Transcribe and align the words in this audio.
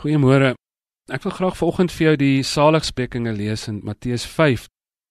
Goeiemôre. 0.00 0.54
Ek 1.12 1.26
wil 1.26 1.32
graag 1.36 1.56
vanoggend 1.58 1.92
vir 1.92 2.06
jou 2.06 2.12
die 2.22 2.44
saligsprekinge 2.46 3.34
lees 3.36 3.66
in 3.68 3.82
Matteus 3.84 4.24
5. 4.24 4.62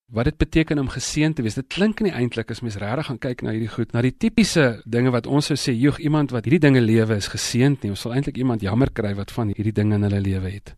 Wat 0.09 0.25
dit 0.25 0.38
beteken 0.42 0.81
om 0.81 0.89
geseën 0.89 1.35
te 1.38 1.46
wees. 1.46 1.59
Dit 1.59 1.67
klink 1.69 2.01
nie 2.01 2.09
eintlik 2.09 2.50
as 2.50 2.63
mens 2.65 2.79
regtig 2.81 3.05
gaan 3.05 3.19
kyk 3.21 3.43
na 3.45 3.53
hierdie 3.53 3.69
goed, 3.69 3.93
na 3.93 4.01
die 4.01 4.15
tipiese 4.17 4.81
dinge 4.89 5.13
wat 5.13 5.29
ons 5.29 5.51
sou 5.51 5.57
sê, 5.61 5.77
"Joeg, 5.77 5.99
iemand 6.01 6.33
wat 6.33 6.49
hierdie 6.49 6.65
dinge 6.65 6.81
lewe 6.81 7.21
is 7.21 7.29
geseënd 7.29 7.83
nie." 7.83 7.91
Ons 7.91 8.02
sal 8.02 8.13
eintlik 8.13 8.38
iemand 8.38 8.61
jammer 8.61 8.89
kry 8.89 9.13
wat 9.13 9.29
van 9.31 9.54
hierdie 9.54 9.73
dinge 9.73 9.93
in 9.93 10.02
hulle 10.02 10.21
lewe 10.21 10.49
het. 10.49 10.73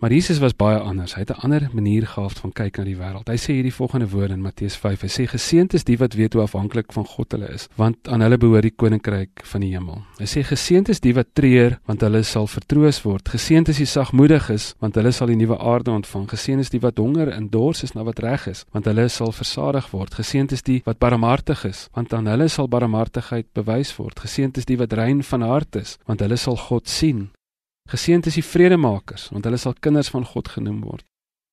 Maar 0.00 0.12
Jesus 0.12 0.38
was 0.38 0.56
baie 0.56 0.78
anders. 0.78 1.14
Hy 1.14 1.20
het 1.20 1.30
'n 1.30 1.40
ander 1.44 1.68
manier 1.72 2.06
gehad 2.06 2.32
van 2.32 2.52
kyk 2.52 2.76
na 2.76 2.84
die 2.84 2.96
wêreld. 2.96 3.28
Hy 3.28 3.36
sê 3.36 3.52
hierdie 3.52 3.74
volgende 3.74 4.08
woorde 4.08 4.32
in 4.32 4.40
Matteus 4.40 4.76
5. 4.76 5.00
Hy 5.00 5.08
sê 5.08 5.26
geseënd 5.28 5.74
is 5.74 5.84
die 5.84 5.98
wat 5.98 6.14
weet 6.14 6.32
hoe 6.32 6.42
afhanklik 6.42 6.92
van 6.92 7.04
God 7.04 7.32
hulle 7.32 7.48
is, 7.48 7.68
want 7.76 8.08
aan 8.08 8.20
hulle 8.20 8.38
behoort 8.38 8.62
die 8.62 8.74
koninkryk 8.76 9.40
van 9.42 9.60
die 9.60 9.70
hemel. 9.70 10.02
Hy 10.18 10.24
sê 10.24 10.42
geseënd 10.42 10.88
is 10.88 11.00
die 11.00 11.14
wat 11.14 11.26
treur, 11.32 11.78
want 11.84 12.00
hulle 12.00 12.22
sal 12.22 12.46
vertroos 12.46 13.02
word. 13.02 13.28
Geseënd 13.28 13.68
is 13.68 13.76
die 13.76 13.86
sagmoediges, 13.86 14.74
want 14.78 14.94
hulle 14.94 15.12
sal 15.12 15.26
die 15.26 15.36
nuwe 15.36 15.58
aarde 15.58 15.90
ontvang. 15.90 16.28
Geseënd 16.28 16.60
is 16.60 16.70
die 16.70 16.80
wat 16.80 16.98
honger 16.98 17.28
en 17.28 17.48
dors 17.48 17.82
is 17.82 17.92
na 17.92 18.02
wat 18.02 18.18
reg 18.18 18.46
is, 18.46 18.64
want 18.72 18.84
hulle 18.84 19.08
sal 19.08 19.32
versadig 19.32 19.90
word. 19.90 20.14
Geseënd 20.14 20.52
is 20.52 20.62
die 20.62 20.80
wat 20.84 20.98
barmhartig 20.98 21.64
is, 21.64 21.88
want 21.92 22.12
aan 22.12 22.26
hulle 22.26 22.48
sal 22.48 22.68
barmhartigheid 22.68 23.46
bewys 23.52 23.96
word. 23.96 24.20
Geseënd 24.20 24.56
is 24.56 24.64
die 24.64 24.78
wat 24.78 24.92
rein 24.92 25.22
van 25.22 25.42
hart 25.42 25.76
is, 25.76 25.98
want 26.06 26.20
hulle 26.20 26.36
sal 26.36 26.56
God 26.56 26.88
sien. 26.88 27.28
Geseënd 27.90 28.26
is 28.30 28.36
die 28.38 28.46
vredemakers, 28.46 29.28
want 29.34 29.46
hulle 29.48 29.58
sal 29.58 29.74
kinders 29.82 30.12
van 30.14 30.24
God 30.24 30.48
genoem 30.48 30.82
word. 30.86 31.02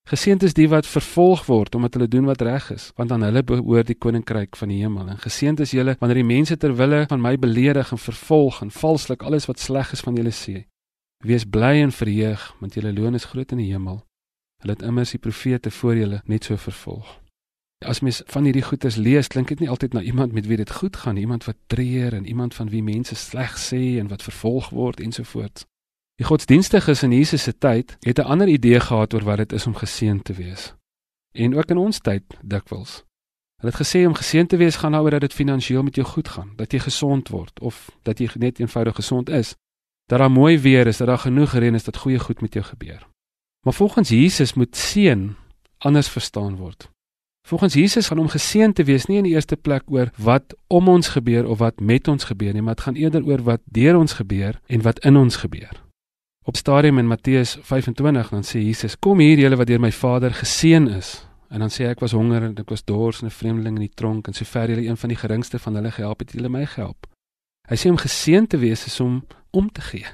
Geseënd 0.08 0.44
is 0.46 0.54
die 0.56 0.70
wat 0.72 0.88
vervolg 0.88 1.48
word 1.50 1.76
omdat 1.76 1.98
hulle 1.98 2.08
doen 2.08 2.28
wat 2.30 2.42
reg 2.46 2.70
is, 2.72 2.92
want 2.96 3.12
aan 3.12 3.26
hulle 3.26 3.42
behoort 3.44 3.90
die 3.90 3.98
koninkryk 3.98 4.56
van 4.56 4.70
die 4.72 4.78
hemel. 4.80 5.10
En 5.12 5.20
geseënd 5.20 5.60
is 5.66 5.74
julle 5.76 5.98
wanneer 6.00 6.22
die 6.22 6.30
mense 6.30 6.56
ter 6.62 6.76
wille 6.78 7.04
van 7.10 7.24
my 7.24 7.34
beledig 7.42 7.92
en 7.92 8.00
vervolg 8.00 8.62
en 8.64 8.72
valslik 8.72 9.26
alles 9.26 9.50
wat 9.50 9.60
sleg 9.60 9.92
is 9.98 10.04
van 10.06 10.16
julle 10.16 10.32
sê. 10.32 10.62
Wees 11.26 11.44
bly 11.44 11.82
en 11.82 11.92
verheug, 11.92 12.44
want 12.62 12.78
julle 12.78 12.94
loon 12.94 13.18
is 13.18 13.26
groot 13.26 13.52
in 13.52 13.64
die 13.64 13.72
hemel. 13.74 14.04
Hulle 14.62 14.78
het 14.78 14.86
immers 14.86 15.12
die 15.12 15.20
profete 15.20 15.72
voor 15.74 15.98
julle 15.98 16.22
net 16.26 16.48
so 16.48 16.56
vervolg. 16.56 17.18
As 17.86 18.00
mens 18.06 18.22
van 18.30 18.46
hierdie 18.46 18.66
goeters 18.66 18.96
lees, 18.96 19.28
klink 19.28 19.50
dit 19.52 19.60
nie 19.60 19.70
altyd 19.70 19.94
na 19.94 20.02
iemand 20.02 20.34
met 20.34 20.48
wie 20.48 20.58
dit 20.58 20.72
goed 20.72 20.96
gaan, 21.02 21.18
iemand 21.18 21.50
wat 21.50 21.58
treur 21.68 22.14
en 22.14 22.26
iemand 22.26 22.54
van 22.54 22.70
wie 22.70 22.84
mense 22.84 23.16
sleg 23.16 23.58
sê 23.58 23.98
en 24.00 24.08
wat 24.14 24.24
vervolg 24.24 24.70
word 24.70 25.02
ensovoorts. 25.02 25.66
Die 26.18 26.26
godsdienstiges 26.26 27.04
in 27.06 27.12
Jesus 27.14 27.44
se 27.44 27.54
tyd 27.58 27.98
het 28.00 28.18
'n 28.20 28.30
ander 28.34 28.48
idee 28.48 28.80
gehad 28.80 29.14
oor 29.14 29.24
wat 29.24 29.38
dit 29.38 29.52
is 29.54 29.68
om 29.68 29.76
geseën 29.76 30.22
te 30.22 30.34
wees. 30.34 30.74
En 31.32 31.56
ook 31.56 31.70
in 31.70 31.78
ons 31.78 32.00
tyd 32.00 32.24
dikwels. 32.42 33.04
Hulle 33.62 33.72
het 33.72 33.82
gesê 33.82 34.06
om 34.08 34.14
geseën 34.14 34.48
te 34.48 34.58
wees 34.58 34.76
gaan 34.76 34.92
daaroor 34.92 35.12
dat 35.12 35.22
dit 35.22 35.34
finansiëel 35.34 35.84
met 35.84 35.96
jou 35.96 36.08
goed 36.08 36.28
gaan, 36.28 36.54
dat 36.56 36.72
jy 36.72 36.80
gesond 36.80 37.30
word 37.30 37.60
of 37.60 37.92
dat 38.02 38.20
jy 38.20 38.30
net 38.34 38.60
eenvoudig 38.60 38.96
gesond 38.96 39.30
is, 39.30 39.56
dat 40.06 40.20
daar 40.20 40.32
mooi 40.32 40.60
weer 40.60 40.88
is, 40.88 40.98
dat 40.98 41.08
daar 41.08 41.18
genoeg 41.18 41.54
reën 41.54 41.76
is 41.76 41.84
dat 41.84 41.98
goeie 41.98 42.20
goed 42.20 42.42
met 42.42 42.54
jou 42.54 42.66
gebeur. 42.66 43.08
Maar 43.66 43.74
volgens 43.74 44.10
Jesus 44.10 44.54
moet 44.54 44.76
seën 44.76 45.36
anders 45.78 46.10
verstaan 46.10 46.56
word. 46.56 46.90
Volgens 47.48 47.74
Jesus 47.74 48.08
gaan 48.08 48.20
om 48.20 48.28
geseën 48.28 48.74
te 48.74 48.84
wees 48.84 49.06
nie 49.06 49.18
in 49.18 49.24
die 49.24 49.34
eerste 49.34 49.56
plek 49.56 49.84
oor 49.86 50.10
wat 50.16 50.56
om 50.68 50.88
ons 50.88 51.08
gebeur 51.08 51.48
of 51.48 51.58
wat 51.58 51.80
met 51.80 52.08
ons 52.08 52.24
gebeur 52.24 52.54
nie, 52.54 52.62
maar 52.62 52.76
dit 52.76 52.84
gaan 52.84 52.96
eerder 52.96 53.26
oor 53.26 53.44
wat 53.44 53.62
deur 53.64 53.98
ons 53.98 54.14
gebeur 54.14 54.60
en 54.66 54.82
wat 54.82 55.00
in 55.00 55.16
ons 55.16 55.36
gebeur. 55.36 55.87
Op 56.48 56.56
stadium 56.56 56.98
in 56.98 57.08
Matteus 57.08 57.58
25 57.62 58.30
dan 58.30 58.44
sê 58.44 58.60
Jesus: 58.60 59.00
"Kom 59.00 59.20
hier 59.20 59.38
julle 59.38 59.56
wat 59.56 59.68
deur 59.68 59.80
my 59.80 59.92
Vader 59.92 60.32
geseën 60.34 60.88
is." 60.88 61.28
En 61.50 61.60
dan 61.60 61.70
sê 61.70 61.84
hy: 61.84 61.90
"Ek 61.90 62.00
was 62.00 62.12
honger 62.12 62.44
en 62.44 62.56
ek 62.58 62.70
was 62.70 62.84
dors 62.84 63.22
en 63.22 63.28
'n 63.28 63.32
vreemdeling 63.32 63.76
in 63.76 63.82
die 63.82 63.94
tronk 63.94 64.28
en 64.28 64.34
sover 64.34 64.70
julle 64.70 64.88
een 64.88 64.98
van 64.98 65.10
die 65.10 65.18
geringste 65.18 65.60
van 65.60 65.76
hulle 65.76 65.92
gehelp 65.92 66.20
het, 66.20 66.32
julle 66.32 66.50
my 66.50 66.66
gehelp." 66.66 67.08
Hy 67.70 67.76
sê 67.76 67.90
om 67.90 67.98
geseën 67.98 68.48
te 68.48 68.58
wees 68.58 68.86
is 68.86 69.00
om 69.00 69.26
om 69.52 69.72
te 69.72 69.82
gee. 69.82 70.06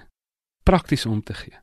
Prakties 0.64 1.06
om 1.06 1.24
te 1.24 1.34
gee. 1.34 1.58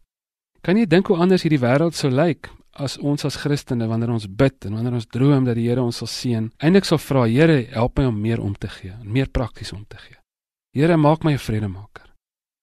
Kan 0.60 0.76
jy 0.76 0.86
dink 0.86 1.06
hoe 1.06 1.16
anders 1.16 1.42
hierdie 1.42 1.60
wêreld 1.60 1.94
sou 1.94 2.10
lyk 2.10 2.50
as 2.72 2.98
ons 2.98 3.24
as 3.24 3.36
Christene 3.36 3.86
wanneer 3.86 4.10
ons 4.10 4.26
bid 4.26 4.64
en 4.64 4.74
wanneer 4.74 4.92
ons 4.92 5.06
droom 5.06 5.44
dat 5.44 5.54
die 5.54 5.68
Here 5.68 5.82
ons 5.82 5.96
sal 5.96 6.06
seën, 6.06 6.52
eintlik 6.58 6.84
sal 6.84 6.98
vra: 6.98 7.24
"Here, 7.24 7.66
help 7.70 7.98
my 7.98 8.04
om 8.04 8.20
meer 8.20 8.41
om 8.41 8.54
te 8.54 8.69
gee, 8.69 8.92
meer 9.03 9.28
prakties 9.28 9.72
om 9.72 9.84
te 9.88 9.97
gee." 9.97 10.16
Here, 10.72 10.97
maak 10.97 11.25
my 11.25 11.32
'n 11.32 11.38
vredemaker. 11.38 12.09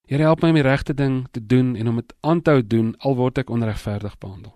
Here 0.07 0.23
help 0.23 0.40
my 0.41 0.53
om 0.53 0.56
die 0.56 0.63
regte 0.63 0.94
ding 0.95 1.25
te 1.35 1.41
doen 1.44 1.75
en 1.75 1.88
om 1.91 1.97
dit 2.00 2.13
aan 2.23 2.40
te 2.41 2.53
hou 2.56 2.62
doen 2.63 2.94
al 3.03 3.18
word 3.19 3.41
ek 3.41 3.50
onregverdig 3.51 4.13
behandel. 4.22 4.53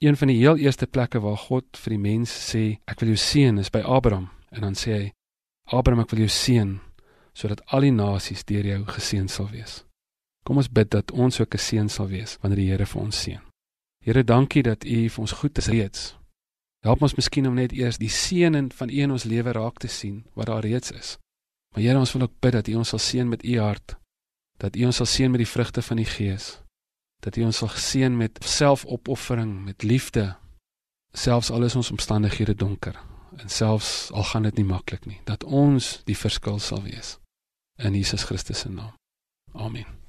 Een 0.00 0.16
van 0.16 0.30
die 0.32 0.38
heel 0.38 0.56
eerste 0.56 0.86
plekke 0.88 1.20
waar 1.20 1.36
God 1.36 1.76
vir 1.76 1.92
die 1.92 2.00
mens 2.00 2.32
sê 2.32 2.62
ek 2.88 3.02
wil 3.02 3.12
jou 3.12 3.20
seën 3.20 3.60
is 3.60 3.68
by 3.72 3.82
Abraham 3.84 4.30
en 4.56 4.64
dan 4.64 4.78
sê 4.78 4.94
hy 4.94 5.10
Abraham 5.76 6.06
ek 6.06 6.14
wil 6.14 6.24
jou 6.24 6.30
seën 6.32 6.70
sodat 7.36 7.60
al 7.76 7.84
die 7.84 7.92
nasies 7.92 8.46
deur 8.48 8.64
jou 8.64 8.78
geseën 8.88 9.28
sal 9.28 9.50
wees. 9.52 9.82
Kom 10.48 10.62
ons 10.62 10.72
bid 10.72 10.88
dat 10.88 11.12
ons 11.12 11.40
ook 11.40 11.54
'n 11.54 11.64
seën 11.68 11.88
sal 11.92 12.08
wees 12.08 12.38
wanneer 12.40 12.60
die 12.62 12.70
Here 12.70 12.86
vir 12.86 13.02
ons 13.02 13.20
seën. 13.22 13.42
Here 14.00 14.24
dankie 14.24 14.62
dat 14.62 14.84
U 14.84 15.08
vir 15.08 15.20
ons 15.20 15.32
goed 15.32 15.58
is 15.58 15.68
reeds. 15.68 16.16
Help 16.80 17.02
ons 17.02 17.16
miskien 17.16 17.46
om 17.46 17.54
net 17.54 17.72
eers 17.72 17.98
die 17.98 18.08
seën 18.08 18.72
van 18.72 18.88
U 18.88 18.92
in 18.92 19.10
ons 19.10 19.24
lewe 19.24 19.52
raak 19.52 19.78
te 19.78 19.88
sien 19.88 20.24
wat 20.34 20.46
daar 20.46 20.62
reeds 20.62 20.90
is. 20.92 21.18
Maar 21.74 21.82
Here 21.82 21.98
ons 21.98 22.12
wil 22.12 22.22
ook 22.22 22.40
bid 22.40 22.52
dat 22.52 22.68
U 22.68 22.74
ons 22.74 22.88
sal 22.88 22.98
seën 22.98 23.28
met 23.28 23.44
U 23.44 23.58
hart 23.58 23.96
dat 24.62 24.76
U 24.76 24.84
ons 24.84 24.96
sal 24.96 25.06
seën 25.06 25.30
met 25.30 25.42
die 25.42 25.50
vrugte 25.50 25.82
van 25.82 26.00
die 26.00 26.08
Gees. 26.08 26.60
Dat 27.24 27.36
U 27.36 27.44
ons 27.44 27.56
sal 27.56 27.68
seën 27.68 28.16
met 28.16 28.38
selfopoffering, 28.44 29.64
met 29.64 29.82
liefde, 29.82 30.36
selfs 31.12 31.50
al 31.50 31.64
is 31.64 31.76
ons 31.76 31.90
omstandighede 31.90 32.54
donker 32.54 32.96
en 33.36 33.48
selfs 33.48 34.10
al 34.12 34.24
gaan 34.24 34.42
dit 34.48 34.56
nie 34.56 34.64
maklik 34.64 35.04
nie, 35.06 35.20
dat 35.24 35.44
ons 35.44 36.00
die 36.08 36.16
verskil 36.16 36.58
sal 36.58 36.82
wees 36.86 37.16
in 37.76 37.94
Jesus 37.94 38.24
Christus 38.24 38.64
se 38.64 38.70
naam. 38.72 38.94
Amen. 39.52 40.05